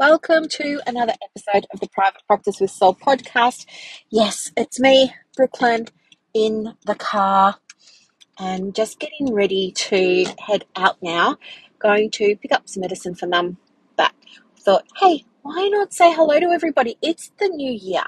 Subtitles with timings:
[0.00, 3.66] Welcome to another episode of the Private Practice with Soul podcast.
[4.08, 5.88] Yes, it's me, Brooklyn,
[6.32, 7.56] in the car
[8.38, 11.36] and just getting ready to head out now.
[11.78, 13.58] Going to pick up some medicine for mum,
[13.98, 14.12] but
[14.58, 16.96] thought, hey, why not say hello to everybody?
[17.02, 18.00] It's the new year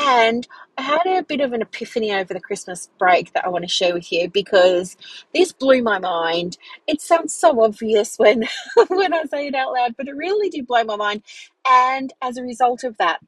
[0.00, 0.46] and
[0.76, 3.68] I had a bit of an epiphany over the Christmas break that I want to
[3.68, 4.96] share with you because
[5.34, 6.56] this blew my mind.
[6.86, 8.48] It sounds so obvious when
[8.88, 11.22] when I say it out loud, but it really did blow my mind.
[11.68, 13.20] And as a result of that,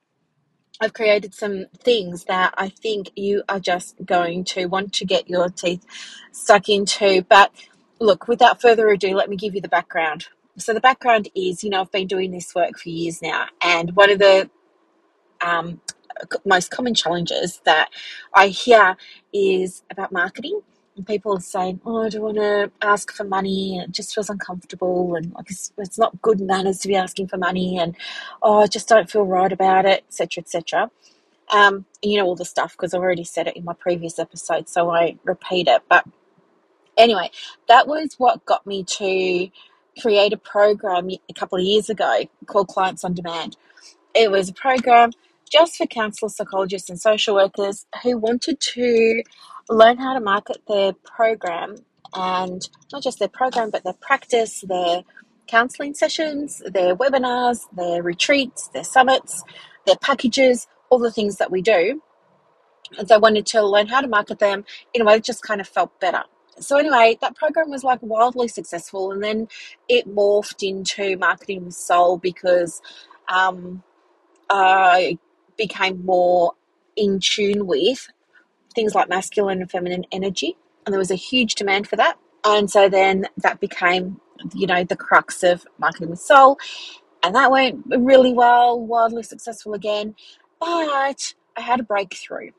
[0.80, 5.28] I've created some things that I think you are just going to want to get
[5.28, 5.84] your teeth
[6.32, 7.22] stuck into.
[7.28, 7.52] But
[7.98, 10.28] look, without further ado, let me give you the background.
[10.56, 13.94] So the background is, you know, I've been doing this work for years now, and
[13.96, 14.50] one of the
[15.40, 15.80] um,
[16.44, 17.90] most common challenges that
[18.34, 18.96] I hear
[19.32, 20.60] is about marketing.
[20.96, 23.78] And people saying, "Oh, I don't want to ask for money.
[23.78, 27.36] It just feels uncomfortable, and like it's, it's not good manners to be asking for
[27.38, 27.96] money, and
[28.42, 30.90] oh, I just don't feel right about it, etc., etc."
[31.52, 34.68] Um, you know all the stuff because I've already said it in my previous episode,
[34.68, 35.82] so I repeat it.
[35.88, 36.04] But
[36.96, 37.30] anyway,
[37.68, 39.50] that was what got me to
[40.00, 43.56] create a program a couple of years ago called Clients on Demand.
[44.14, 45.12] It was a program
[45.50, 49.22] just for counsellors, psychologists, and social workers who wanted to
[49.68, 51.76] learn how to market their program
[52.14, 55.02] and not just their program, but their practice, their
[55.46, 59.42] counselling sessions, their webinars, their retreats, their summits,
[59.86, 62.02] their packages, all the things that we do.
[62.98, 64.64] And they wanted to learn how to market them
[64.94, 66.22] in a way that just kind of felt better.
[66.58, 69.48] So anyway, that program was like wildly successful, and then
[69.88, 72.82] it morphed into marketing with soul because
[73.32, 73.82] um,
[74.50, 75.18] I
[75.60, 76.52] became more
[76.96, 78.08] in tune with
[78.74, 82.18] things like masculine and feminine energy, and there was a huge demand for that.
[82.46, 84.18] And so then that became,
[84.54, 86.58] you know, the crux of marketing with soul,
[87.22, 90.14] and that went really well, wildly successful again.
[90.58, 92.52] But I had a breakthrough.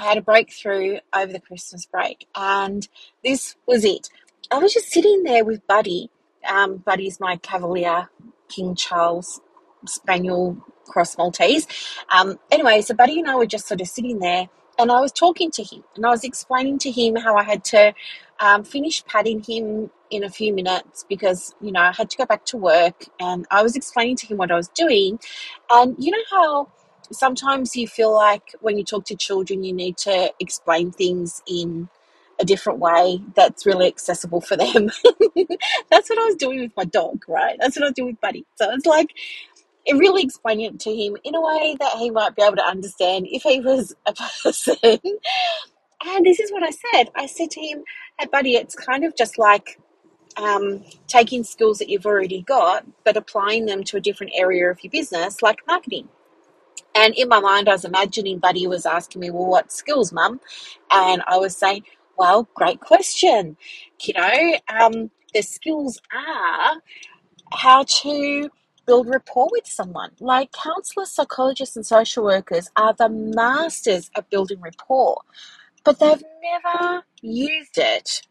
[0.00, 2.88] I had a breakthrough over the Christmas break, and
[3.22, 4.08] this was it.
[4.50, 6.10] I was just sitting there with Buddy.
[6.50, 8.08] Um, Buddy's my Cavalier
[8.48, 9.40] King Charles
[9.86, 10.56] Spaniel
[10.90, 11.66] cross Maltese.
[12.10, 15.12] Um, anyway, so Buddy and I were just sort of sitting there, and I was
[15.12, 17.94] talking to him, and I was explaining to him how I had to
[18.40, 22.26] um, finish patting him in a few minutes because you know I had to go
[22.26, 25.20] back to work, and I was explaining to him what I was doing,
[25.72, 26.68] and you know how
[27.12, 31.88] sometimes you feel like when you talk to children, you need to explain things in
[32.40, 34.90] a different way that's really accessible for them.
[35.90, 37.56] that's what I was doing with my dog, right?
[37.60, 38.46] That's what I was doing with Buddy.
[38.56, 39.14] So it's like
[39.86, 42.64] it really explaining it to him in a way that he might be able to
[42.64, 44.76] understand if he was a person.
[46.06, 47.10] and this is what I said.
[47.16, 47.84] I said to him,
[48.18, 49.78] Hey, buddy, it's kind of just like
[50.36, 54.82] um, taking skills that you've already got, but applying them to a different area of
[54.82, 56.08] your business, like marketing.
[56.94, 60.40] And in my mind, I was imagining Buddy was asking me, Well, what skills, mum?
[60.92, 61.84] And I was saying,
[62.18, 63.56] Well, great question.
[64.02, 66.82] You know, um, the skills are
[67.52, 68.50] how to
[68.90, 70.10] build rapport with someone.
[70.18, 75.20] Like counselors, psychologists, and social workers are the masters at building rapport,
[75.84, 78.22] but they've never used it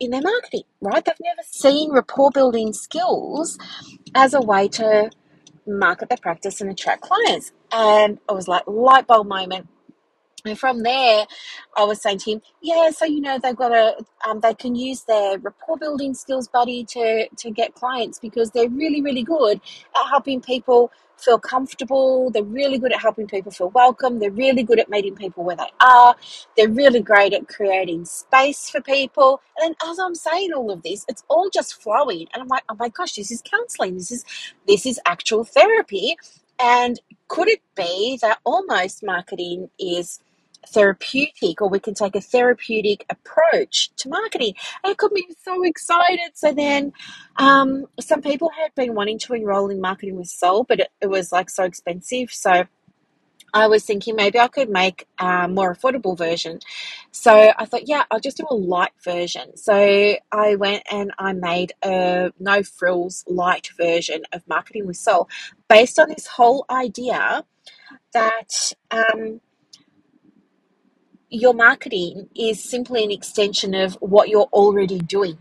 [0.00, 1.04] in their marketing, right?
[1.04, 3.58] They've never seen rapport building skills
[4.14, 5.10] as a way to
[5.66, 7.52] market their practice and attract clients.
[7.70, 9.68] And it was like light bulb moment.
[10.46, 11.24] And from there,
[11.74, 13.96] I was saying to him, yeah, so you know they've got a,
[14.28, 18.68] um, they can use their rapport building skills, buddy, to to get clients because they're
[18.68, 19.62] really really good
[19.96, 22.28] at helping people feel comfortable.
[22.30, 24.18] They're really good at helping people feel welcome.
[24.18, 26.14] They're really good at meeting people where they are.
[26.58, 29.40] They're really great at creating space for people.
[29.62, 32.76] And as I'm saying all of this, it's all just flowing, and I'm like, oh
[32.78, 33.94] my gosh, this is counselling.
[33.94, 34.24] This is
[34.68, 36.16] this is actual therapy.
[36.60, 40.20] And could it be that almost marketing is
[40.68, 44.54] therapeutic or we can take a therapeutic approach to marketing.
[44.82, 46.32] And it me so excited.
[46.34, 46.92] So then
[47.36, 51.08] um, some people had been wanting to enroll in marketing with soul, but it, it
[51.08, 52.32] was like so expensive.
[52.32, 52.64] So
[53.54, 56.58] I was thinking maybe I could make a more affordable version.
[57.12, 59.56] So I thought, yeah, I'll just do a light version.
[59.56, 65.28] So I went and I made a no frills light version of Marketing with Soul
[65.68, 67.44] based on this whole idea
[68.12, 69.40] that um,
[71.34, 75.38] your marketing is simply an extension of what you're already doing.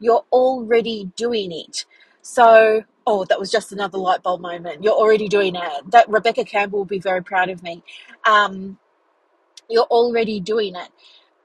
[0.00, 1.86] You're already doing it.
[2.22, 4.84] So, oh, that was just another light bulb moment.
[4.84, 5.90] You're already doing it.
[5.90, 7.82] That Rebecca Campbell will be very proud of me.
[8.26, 8.78] Um,
[9.68, 10.88] you're already doing it.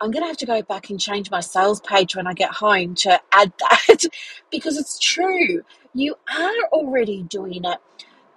[0.01, 2.51] I'm going to have to go back and change my sales page when I get
[2.51, 4.05] home to add that
[4.51, 5.63] because it's true.
[5.93, 7.77] You are already doing it.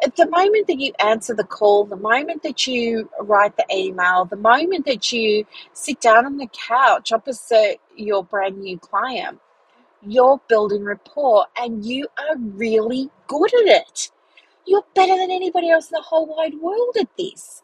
[0.04, 4.26] At the moment that you answer the call, the moment that you write the email,
[4.26, 9.40] the moment that you sit down on the couch opposite your brand new client,
[10.02, 14.10] you're building rapport and you are really good at it.
[14.66, 17.62] You're better than anybody else in the whole wide world at this.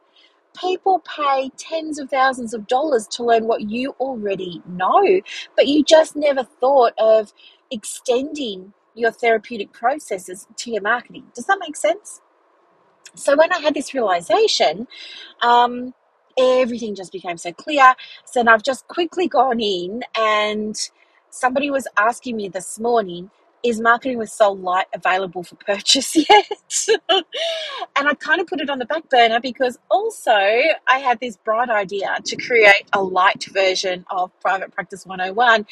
[0.59, 5.21] People pay tens of thousands of dollars to learn what you already know,
[5.57, 7.33] but you just never thought of
[7.71, 11.25] extending your therapeutic processes to your marketing.
[11.35, 12.21] Does that make sense?
[13.15, 14.89] So when I had this realization,
[15.43, 15.95] um,
[16.39, 17.95] everything just became so clear.
[18.25, 20.77] So I've just quickly gone in and
[21.31, 23.31] somebody was asking me this morning,
[23.63, 26.49] is marketing with Soul Light available for purchase yet?
[27.97, 31.37] and I kind of put it on the back burner because also I had this
[31.37, 35.67] bright idea to create a light version of Private Practice 101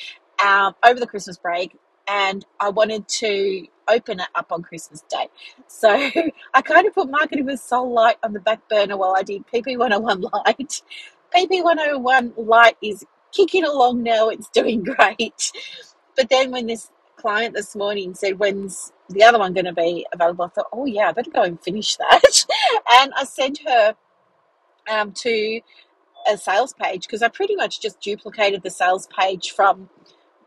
[0.45, 1.77] um, over the Christmas break.
[2.11, 5.29] And I wanted to open it up on Christmas Day.
[5.69, 5.91] So
[6.55, 9.47] I kind of put Marketing with Soul Light on the back burner while I did
[9.47, 10.83] PP 101 Light.
[11.35, 15.53] PP 101 Light is kicking along now, it's doing great.
[16.17, 20.07] But then when this client this morning said, When's the other one going to be
[20.13, 20.47] available?
[20.47, 22.47] I thought, Oh, yeah, I better go and finish that.
[22.93, 23.95] and I sent her
[24.91, 25.61] um, to
[26.31, 29.89] a sales page because I pretty much just duplicated the sales page from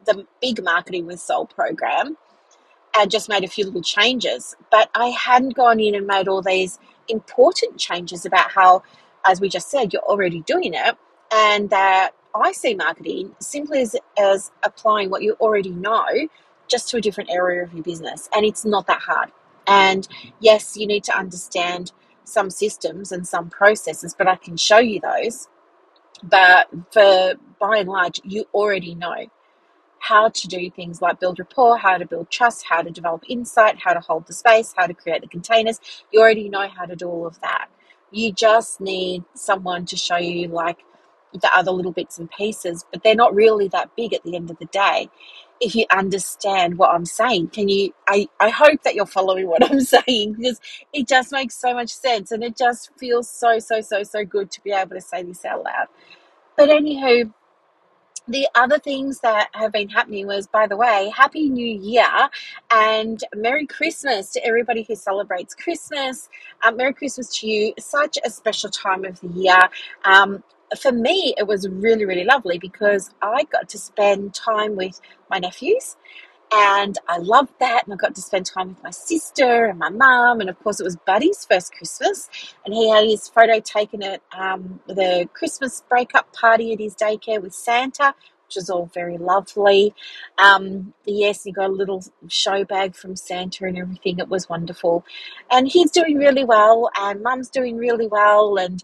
[0.05, 2.17] the big Marketing with Soul program
[2.97, 4.55] and just made a few little changes.
[4.71, 8.83] But I hadn't gone in and made all these important changes about how,
[9.25, 10.95] as we just said, you're already doing it,
[11.31, 16.07] and that I see marketing simply as, as applying what you already know
[16.67, 18.29] just to a different area of your business.
[18.35, 19.31] And it's not that hard.
[19.67, 20.07] And
[20.39, 21.91] yes, you need to understand
[22.25, 25.47] some systems and some processes, but I can show you those.
[26.23, 29.27] But for by and large, you already know
[30.03, 33.79] how to do things like build rapport, how to build trust, how to develop insight,
[33.79, 35.79] how to hold the space, how to create the containers.
[36.11, 37.69] You already know how to do all of that.
[38.11, 40.79] You just need someone to show you like
[41.33, 44.51] the other little bits and pieces, but they're not really that big at the end
[44.51, 45.09] of the day.
[45.61, 47.93] If you understand what I'm saying, can you?
[48.09, 50.59] I, I hope that you're following what I'm saying because
[50.93, 54.51] it just makes so much sense and it just feels so, so, so, so good
[54.51, 55.87] to be able to say this out loud.
[56.57, 57.33] But anywho,
[58.27, 62.07] the other things that have been happening was, by the way, Happy New Year
[62.71, 66.29] and Merry Christmas to everybody who celebrates Christmas.
[66.65, 67.73] Um, Merry Christmas to you.
[67.79, 69.59] Such a special time of the year.
[70.05, 70.43] Um,
[70.79, 74.99] for me, it was really, really lovely because I got to spend time with
[75.29, 75.97] my nephews
[76.55, 77.85] and I loved that.
[77.85, 80.39] And I got to spend time with my sister and my mum.
[80.39, 82.29] And of course, it was Buddy's first Christmas.
[82.63, 87.41] And he had his photo taken at um, the Christmas breakup party at his daycare
[87.41, 88.13] with Santa,
[88.47, 89.95] which was all very lovely.
[90.37, 94.19] Um, yes, he got a little show bag from Santa and everything.
[94.19, 95.03] It was wonderful.
[95.49, 98.57] And he's doing really well, and mum's doing really well.
[98.57, 98.83] And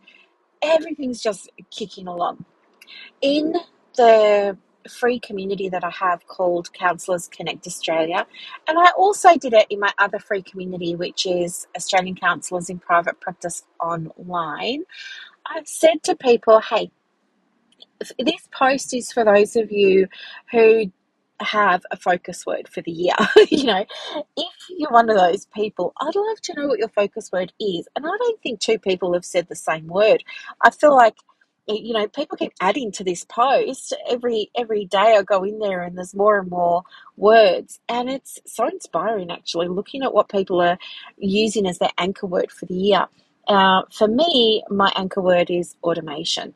[0.63, 2.45] everything's just kicking along.
[3.21, 3.53] In
[3.95, 4.57] the
[4.89, 8.27] free community that I have called Counselors Connect Australia.
[8.67, 12.79] And I also did it in my other free community, which is Australian Counsellors in
[12.79, 14.83] Private Practice Online.
[15.45, 16.91] I've said to people, hey,
[18.19, 20.07] this post is for those of you
[20.51, 20.91] who
[21.41, 23.15] have a focus word for the year.
[23.49, 23.85] you know,
[24.37, 27.87] if you're one of those people, I'd love to know what your focus word is.
[27.95, 30.23] And I don't think two people have said the same word.
[30.63, 31.15] I feel like
[31.69, 35.81] you know people keep adding to this post every every day i go in there
[35.83, 36.83] and there's more and more
[37.17, 40.77] words and it's so inspiring actually looking at what people are
[41.17, 43.07] using as their anchor word for the year.
[43.47, 46.53] Uh, for me my anchor word is automation.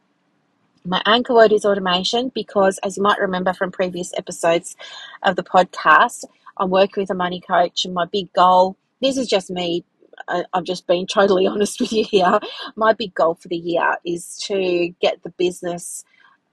[0.85, 4.75] My anchor word is automation because as you might remember from previous episodes
[5.23, 6.25] of the podcast
[6.57, 9.83] i'm working with a money coach and my big goal this is just me
[10.27, 12.39] I'm just being totally honest with you here.
[12.75, 16.03] My big goal for the year is to get the business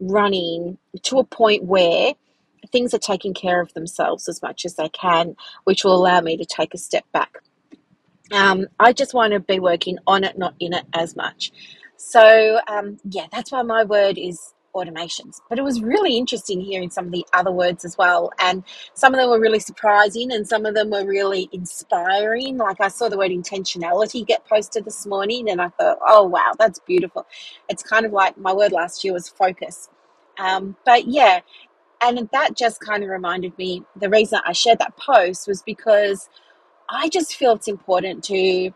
[0.00, 2.14] running to a point where
[2.72, 6.36] things are taking care of themselves as much as they can, which will allow me
[6.36, 7.38] to take a step back.
[8.32, 11.52] Um, I just want to be working on it, not in it as much.
[11.96, 15.40] So, um, yeah, that's why my word is automations.
[15.48, 18.32] But it was really interesting hearing some of the other words as well.
[18.38, 22.58] And some of them were really surprising and some of them were really inspiring.
[22.58, 26.52] Like I saw the word intentionality get posted this morning and I thought, oh, wow,
[26.58, 27.26] that's beautiful.
[27.68, 29.88] It's kind of like my word last year was focus.
[30.38, 31.40] Um, but yeah,
[32.02, 36.28] and that just kind of reminded me the reason I shared that post was because
[36.88, 38.72] I just feel it's important to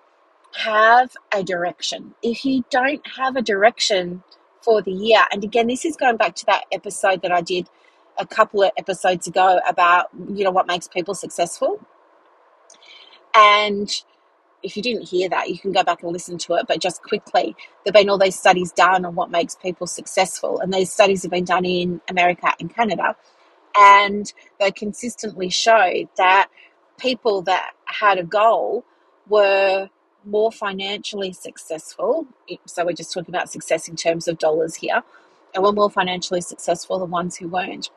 [0.56, 2.14] have a direction.
[2.22, 4.22] If you don't have a direction,
[4.64, 5.20] for the year.
[5.32, 7.68] And again, this is going back to that episode that I did
[8.18, 11.80] a couple of episodes ago about, you know, what makes people successful.
[13.34, 13.90] And
[14.62, 16.66] if you didn't hear that, you can go back and listen to it.
[16.66, 17.54] But just quickly,
[17.84, 20.60] there have been all these studies done on what makes people successful.
[20.60, 23.16] And these studies have been done in America and Canada.
[23.76, 26.48] And they consistently show that
[26.98, 28.84] people that had a goal
[29.28, 29.90] were
[30.26, 32.26] more financially successful.
[32.66, 35.02] So we're just talking about success in terms of dollars here.
[35.54, 37.88] And were more financially successful than ones who weren't.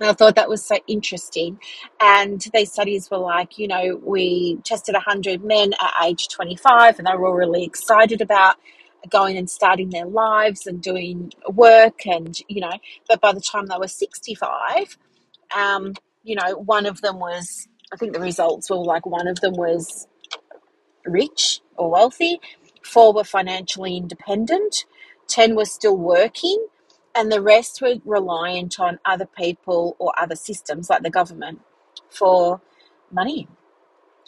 [0.00, 1.58] And I thought that was so interesting.
[2.00, 7.06] And these studies were like, you know, we tested 100 men at age 25 and
[7.06, 8.56] they were all really excited about
[9.10, 12.06] going and starting their lives and doing work.
[12.06, 12.72] And, you know,
[13.08, 14.98] but by the time they were 65,
[15.56, 19.40] um, you know, one of them was, I think the results were like one of
[19.40, 20.06] them was
[21.10, 22.40] rich or wealthy,
[22.82, 24.86] four were financially independent,
[25.28, 26.66] 10 were still working.
[27.16, 31.60] And the rest were reliant on other people or other systems like the government
[32.10, 32.60] for
[33.12, 33.48] money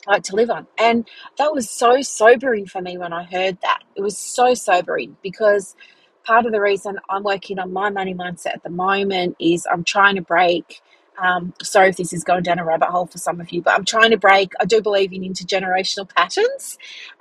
[0.06, 0.66] like to live on.
[0.78, 1.08] And
[1.38, 3.80] that was so sobering for me when i heard that.
[3.96, 5.76] It was so sobering because
[6.24, 9.84] part of the reason i'm working on my money mindset at the moment is i'm
[9.84, 10.80] trying to break
[11.20, 13.74] um, sorry if this is going down a rabbit hole for some of you, but
[13.74, 14.52] I'm trying to break.
[14.60, 16.78] I do believe in intergenerational patterns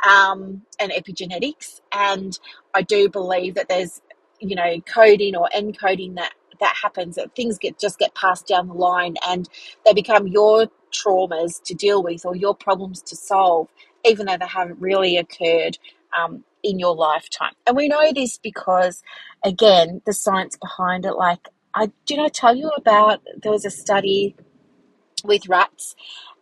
[0.07, 2.39] um, and epigenetics, and
[2.73, 4.01] I do believe that there's
[4.39, 8.67] you know coding or encoding that that happens that things get just get passed down
[8.67, 9.49] the line and
[9.85, 13.67] they become your traumas to deal with or your problems to solve
[14.05, 15.77] even though they haven't really occurred
[16.17, 19.03] um, in your lifetime and we know this because
[19.45, 21.47] again the science behind it like
[21.79, 24.35] i did i tell you about there was a study
[25.23, 25.95] with rats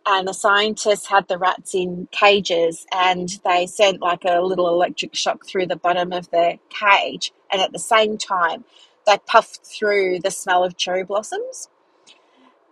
[0.06, 5.14] and the scientists had the rats in cages and they sent like a little electric
[5.14, 8.64] shock through the bottom of the cage and at the same time
[9.06, 11.68] they puffed through the smell of cherry blossoms.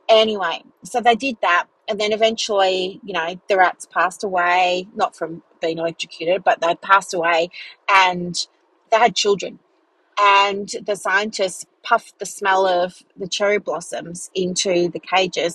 [0.08, 5.16] Anyway so they did that and then eventually you know the rats passed away not
[5.16, 7.50] from being electrocuted but they passed away
[7.88, 8.46] and
[8.90, 9.58] they had children
[10.20, 15.52] and the scientists puffed the smell of the cherry blossoms into the cages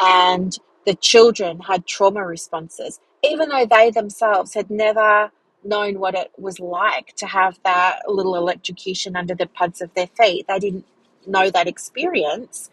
[0.00, 5.30] and the children had trauma responses, even though they themselves had never
[5.64, 10.08] known what it was like to have that little electrocution under the pads of their
[10.08, 10.46] feet.
[10.48, 10.84] They didn't
[11.26, 12.68] know that experience,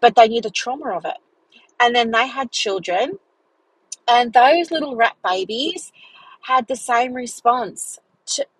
[0.00, 1.18] but they knew the trauma of it.
[1.80, 3.18] And then they had children,
[4.08, 5.92] and those little rat babies
[6.42, 7.98] had the same response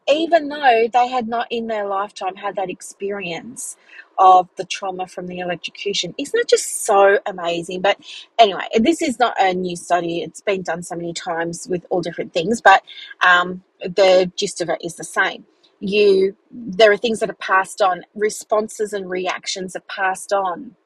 [0.08, 3.76] even though they had not in their lifetime had that experience
[4.18, 6.14] of the trauma from the electrocution.
[6.18, 7.82] Isn't that just so amazing?
[7.82, 7.98] But
[8.38, 10.22] anyway, this is not a new study.
[10.22, 12.82] It's been done so many times with all different things, but
[13.26, 15.46] um, the gist of it is the same.
[15.80, 18.04] You, there are things that are passed on.
[18.14, 20.76] Responses and reactions are passed on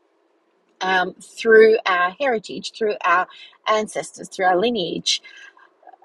[0.82, 3.28] um, through our heritage, through our
[3.68, 5.22] ancestors, through our lineage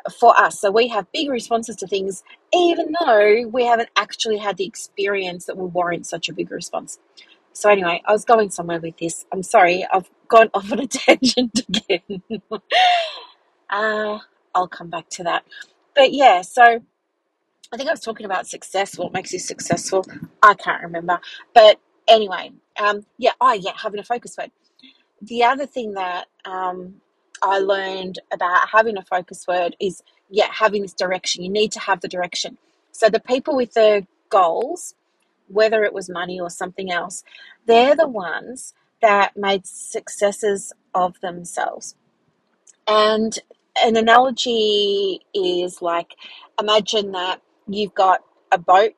[0.10, 0.60] for us.
[0.60, 2.24] So we have big responses to things,
[2.54, 7.00] even though we haven't actually had the experience that will warrant such a big response.
[7.54, 9.26] So anyway, I was going somewhere with this.
[9.32, 12.22] I'm sorry, I've gone off on a tangent again.
[13.70, 14.20] uh,
[14.54, 15.44] I'll come back to that.
[15.96, 16.82] But yeah, so
[17.74, 18.98] I think I was talking about success.
[18.98, 20.06] What makes you successful?
[20.44, 21.20] I can't remember.
[21.54, 24.52] But anyway, um, yeah, oh yeah, having a focus word.
[25.22, 27.02] The other thing that um,
[27.44, 31.44] I learned about having a focus word is, yeah, having this direction.
[31.44, 32.58] You need to have the direction.
[32.92, 34.96] So the people with the goals,
[35.48, 37.24] whether it was money or something else,
[37.66, 41.96] they're the ones that made successes of themselves.
[42.88, 43.38] And
[43.84, 46.16] an analogy is like
[46.60, 48.94] imagine that you've got a boat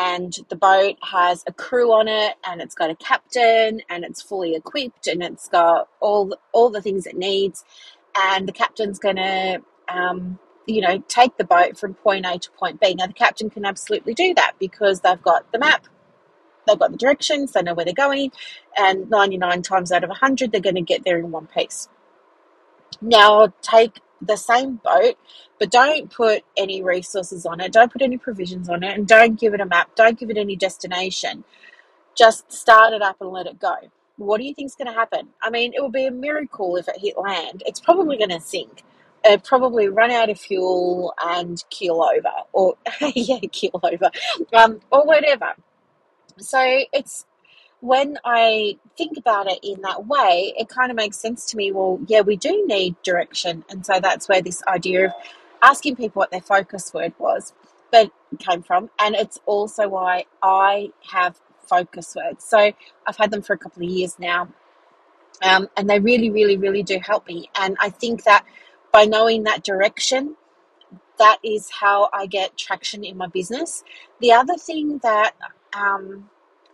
[0.00, 4.22] and the boat has a crew on it and it's got a captain and it's
[4.22, 7.64] fully equipped and it's got all the, all the things it needs.
[8.16, 12.50] And the captain's going to um, you know take the boat from point A to
[12.52, 12.94] point B.
[12.94, 15.84] Now the captain can absolutely do that because they've got the map.
[16.66, 17.52] They've got the directions.
[17.52, 18.32] They know where they're going.
[18.78, 21.90] And 99 times out of 100 they're going to get there in one piece.
[23.02, 25.16] Now take the same boat,
[25.58, 29.38] but don't put any resources on it, don't put any provisions on it, and don't
[29.38, 31.44] give it a map, don't give it any destination.
[32.16, 33.74] Just start it up and let it go.
[34.16, 35.28] What do you think is going to happen?
[35.42, 37.62] I mean, it would be a miracle if it hit land.
[37.64, 38.82] It's probably going to sink.
[39.24, 42.74] It probably run out of fuel and keel over, or
[43.14, 44.10] yeah, keel over,
[44.54, 45.54] um, or whatever.
[46.38, 46.58] So
[46.92, 47.26] it's
[47.80, 51.72] when I think about it in that way, it kind of makes sense to me.
[51.72, 53.64] Well, yeah, we do need direction.
[53.70, 55.12] And so that's where this idea of
[55.62, 57.52] asking people what their focus word was
[57.90, 62.44] but came from, and it's also why I have focus words.
[62.44, 62.58] So
[63.06, 64.48] I've had them for a couple of years now,
[65.42, 67.50] um, and they really, really, really do help me.
[67.60, 68.44] And I think that
[68.92, 70.36] by knowing that direction,
[71.18, 73.84] that is how I get traction in my business.
[74.20, 75.34] The other thing that
[75.74, 76.30] um,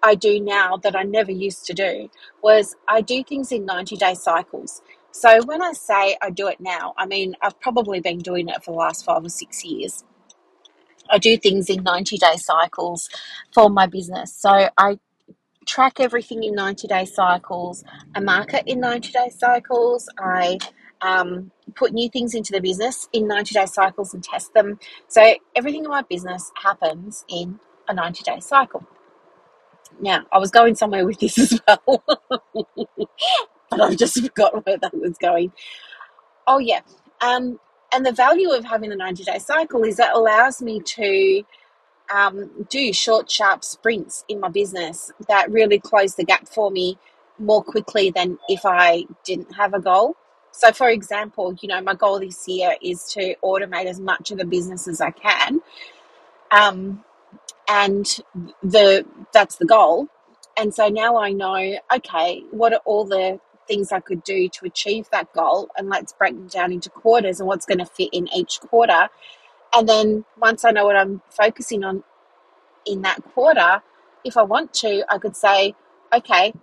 [0.06, 2.10] I do now that I never used to do
[2.42, 4.82] was I do things in 90 day cycles.
[5.12, 8.64] So when I say I do it now, I mean I've probably been doing it
[8.64, 10.04] for the last five or six years.
[11.10, 13.08] I do things in 90 day cycles
[13.54, 14.34] for my business.
[14.34, 14.98] So I
[15.66, 17.84] track everything in 90 day cycles,
[18.14, 20.58] I market in 90 day cycles, I
[21.02, 24.78] um, put new things into the business in 90 day cycles and test them.
[25.08, 28.84] So everything in my business happens in a 90 day cycle.
[30.00, 32.04] Now, I was going somewhere with this as well,
[33.70, 35.52] but I've just forgotten where that was going.
[36.46, 36.80] Oh, yeah.
[37.20, 37.60] Um,
[37.92, 41.42] and the value of having the 90 day cycle is that allows me to
[42.14, 46.98] um, do short, sharp sprints in my business that really close the gap for me
[47.38, 50.16] more quickly than if I didn't have a goal.
[50.52, 54.38] So, for example, you know, my goal this year is to automate as much of
[54.38, 55.60] the business as I can.
[56.50, 57.04] Um,
[57.68, 58.06] and
[58.62, 60.08] the that's the goal.
[60.56, 64.66] And so now I know, okay, what are all the things I could do to
[64.66, 65.68] achieve that goal?
[65.76, 69.08] And let's break them down into quarters and what's going to fit in each quarter.
[69.74, 72.04] And then once I know what I'm focusing on
[72.86, 73.82] in that quarter,
[74.24, 75.74] if I want to, I could say,
[76.14, 76.54] okay,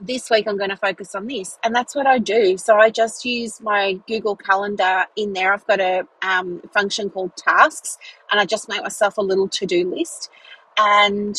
[0.00, 1.58] this week I'm going to focus on this.
[1.64, 2.56] And that's what I do.
[2.56, 5.52] So I just use my Google Calendar in there.
[5.52, 7.98] I've got a um, function called tasks,
[8.30, 10.30] and I just make myself a little to do list.
[10.78, 11.36] And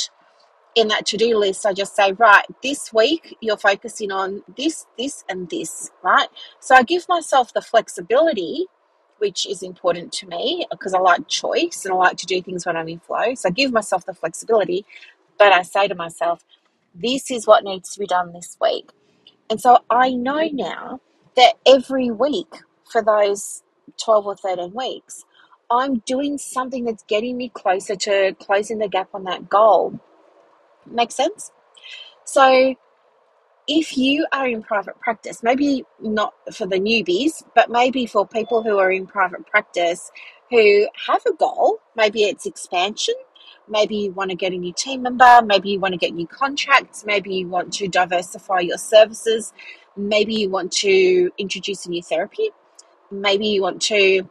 [0.75, 4.85] in that to do list, I just say, right, this week you're focusing on this,
[4.97, 6.27] this, and this, right?
[6.59, 8.67] So I give myself the flexibility,
[9.19, 12.65] which is important to me because I like choice and I like to do things
[12.65, 13.35] when I'm in flow.
[13.35, 14.85] So I give myself the flexibility,
[15.39, 16.43] but I say to myself,
[16.95, 18.89] this is what needs to be done this week.
[19.49, 21.01] And so I know now
[21.35, 22.53] that every week
[22.91, 23.63] for those
[24.03, 25.23] 12 or 13 weeks,
[25.69, 29.99] I'm doing something that's getting me closer to closing the gap on that goal.
[30.85, 31.51] Makes sense?
[32.23, 32.75] So
[33.67, 38.61] if you are in private practice, maybe not for the newbies, but maybe for people
[38.63, 40.11] who are in private practice
[40.51, 43.15] who have a goal, maybe it's expansion,
[43.67, 46.27] maybe you want to get a new team member, maybe you want to get new
[46.27, 49.53] contracts, maybe you want to diversify your services,
[49.95, 52.51] maybe you want to introduce a new therapy,
[53.11, 54.27] maybe you want to,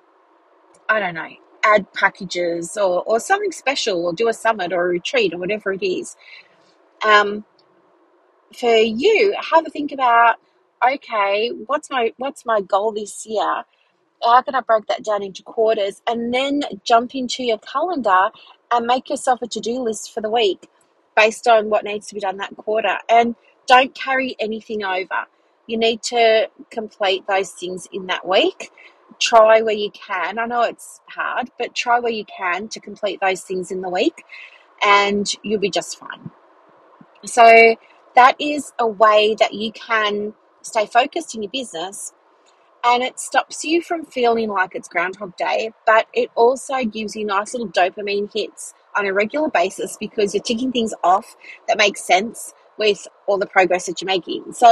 [0.89, 1.31] I don't know,
[1.65, 5.73] add packages or, or something special or do a summit or a retreat or whatever
[5.73, 6.17] it is.
[7.05, 7.45] Um,
[8.59, 10.37] for you, have a think about
[10.93, 13.65] okay, what's my what's my goal this year?
[14.23, 18.31] How can I break that down into quarters and then jump into your calendar
[18.73, 20.69] and make yourself a to-do list for the week
[21.17, 23.35] based on what needs to be done that quarter and
[23.67, 25.27] don't carry anything over.
[25.67, 28.71] You need to complete those things in that week.
[29.19, 30.39] Try where you can.
[30.39, 33.89] I know it's hard, but try where you can to complete those things in the
[33.89, 34.25] week
[34.85, 36.31] and you'll be just fine.
[37.25, 37.77] So
[38.15, 42.13] that is a way that you can stay focused in your business
[42.85, 47.25] and it stops you from feeling like it's Groundhog Day, but it also gives you
[47.25, 51.35] nice little dopamine hits on a regular basis because you're ticking things off
[51.67, 54.53] that make sense with all the progress that you're making.
[54.53, 54.69] So,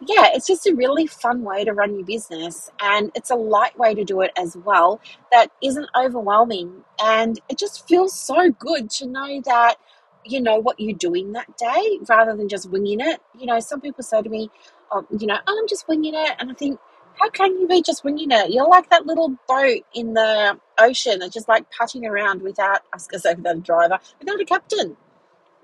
[0.00, 3.76] yeah, it's just a really fun way to run your business, and it's a light
[3.78, 5.00] way to do it as well
[5.32, 6.84] that isn't overwhelming.
[7.02, 9.76] And it just feels so good to know that
[10.24, 13.20] you know what you're doing that day rather than just winging it.
[13.38, 14.50] You know, some people say to me,
[14.90, 16.36] oh, you know, oh, I'm just winging it.
[16.38, 16.78] And I think,
[17.18, 18.50] how can you be just winging it?
[18.50, 22.96] You're like that little boat in the ocean that's just like putting around without, I
[22.96, 24.96] was without a driver, without a captain.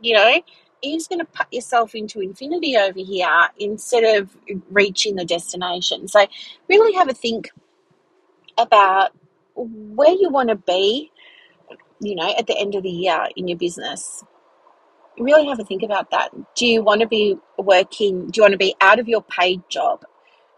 [0.01, 0.43] You know,
[0.83, 4.37] you're just going to put yourself into infinity over here instead of
[4.71, 6.09] reaching the destination.
[6.09, 6.27] So,
[6.69, 7.51] really have a think
[8.59, 9.13] about
[9.55, 11.11] where you want to be,
[12.01, 14.25] you know, at the end of the year in your business
[15.19, 16.31] really have a think about that.
[16.55, 19.63] Do you want to be working, do you want to be out of your paid
[19.69, 20.05] job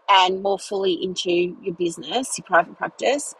[0.09, 3.35] and more fully into your business, your private practice?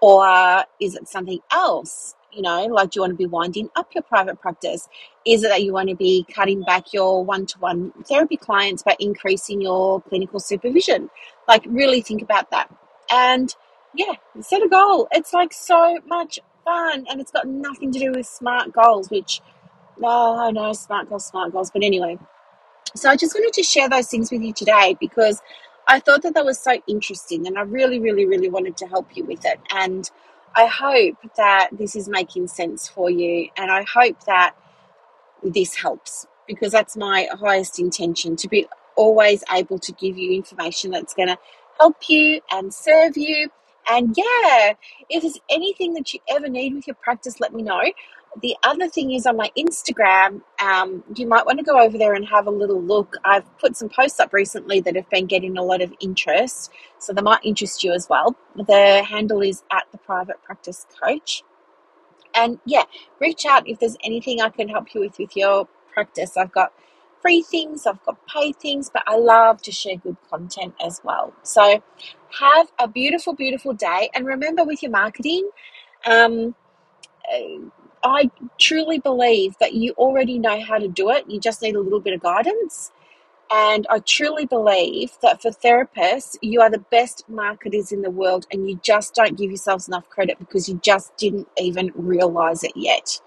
[0.00, 2.14] Or is it something else?
[2.32, 4.88] You know, like do you want to be winding up your private practice?
[5.26, 8.82] Is it that you want to be cutting back your one to one therapy clients
[8.82, 11.10] by increasing your clinical supervision?
[11.48, 12.72] Like, really think about that.
[13.10, 13.54] And
[13.94, 15.08] yeah, set a goal.
[15.12, 19.40] It's like so much fun and it's got nothing to do with smart goals, which
[20.02, 21.70] Oh, I know, smart goals, smart goals.
[21.70, 22.18] But anyway,
[22.94, 25.42] so I just wanted to share those things with you today because
[25.90, 29.16] I thought that that was so interesting and I really, really, really wanted to help
[29.16, 29.60] you with it.
[29.74, 30.08] And
[30.56, 34.54] I hope that this is making sense for you, and I hope that
[35.42, 40.90] this helps because that's my highest intention to be always able to give you information
[40.92, 41.38] that's going to
[41.78, 43.50] help you and serve you.
[43.90, 44.74] And yeah,
[45.08, 47.82] if there's anything that you ever need with your practice, let me know.
[48.42, 52.14] The other thing is on my Instagram, um, you might want to go over there
[52.14, 53.16] and have a little look.
[53.24, 57.12] I've put some posts up recently that have been getting a lot of interest, so
[57.12, 58.36] they might interest you as well.
[58.56, 61.42] The handle is at the private practice coach
[62.34, 62.84] and yeah,
[63.20, 66.36] reach out if there's anything I can help you with with your practice.
[66.36, 66.72] I've got
[67.22, 71.34] free things, I've got paid things, but I love to share good content as well.
[71.42, 71.82] So
[72.40, 74.10] have a beautiful, beautiful day.
[74.14, 75.50] And remember with your marketing,
[76.06, 76.54] um,
[78.02, 81.28] I truly believe that you already know how to do it.
[81.28, 82.92] You just need a little bit of guidance.
[83.52, 88.46] And I truly believe that for therapists, you are the best marketers in the world,
[88.52, 92.72] and you just don't give yourselves enough credit because you just didn't even realize it
[92.76, 93.20] yet.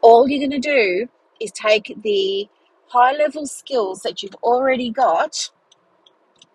[0.00, 1.08] All you're going to do
[1.40, 2.48] is take the
[2.86, 5.50] high level skills that you've already got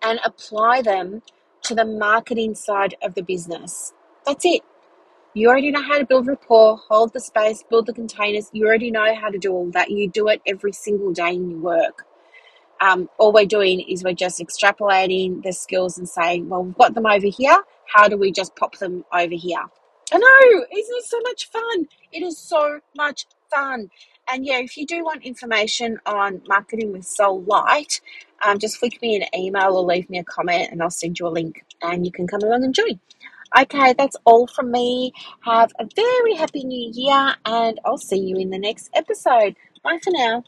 [0.02, 1.22] and apply them
[1.62, 3.92] to the marketing side of the business.
[4.26, 4.62] That's it.
[5.34, 8.50] You already know how to build rapport, hold the space, build the containers.
[8.52, 9.90] You already know how to do all that.
[9.90, 11.94] You do it every single day in your work
[12.80, 16.94] um, all we're doing is we're just extrapolating the skills and saying, well, we've got
[16.94, 17.56] them over here.
[17.86, 19.64] How do we just pop them over here?
[20.12, 21.88] I know, isn't it so much fun?
[22.12, 23.90] It is so much fun.
[24.32, 28.00] And yeah, if you do want information on marketing with Soul Light,
[28.46, 31.26] um, just flick me an email or leave me a comment and I'll send you
[31.26, 33.00] a link and you can come along and join.
[33.58, 35.12] Okay, that's all from me.
[35.44, 39.54] Have a very happy new year and I'll see you in the next episode.
[39.82, 40.42] Bye for now.